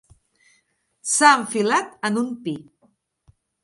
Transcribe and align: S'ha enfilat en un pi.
S'ha 1.11 1.31
enfilat 1.43 1.95
en 2.11 2.21
un 2.25 2.35
pi. 2.49 2.59